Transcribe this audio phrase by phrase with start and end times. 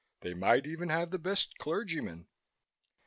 [0.21, 2.25] They might even have the best clergymen."